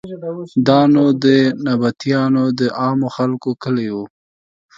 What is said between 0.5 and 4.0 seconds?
دا نو د نبطیانو د عامو خلکو کلی و.